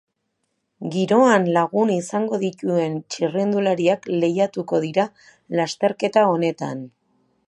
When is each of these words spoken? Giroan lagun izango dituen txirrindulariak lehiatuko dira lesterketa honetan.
Giroan 0.93 1.43
lagun 1.57 1.91
izango 1.95 2.39
dituen 2.43 2.95
txirrindulariak 3.15 4.09
lehiatuko 4.25 4.79
dira 4.87 5.05
lesterketa 5.61 6.25
honetan. 6.35 6.83